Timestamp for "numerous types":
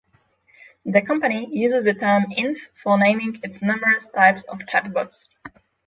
3.61-4.43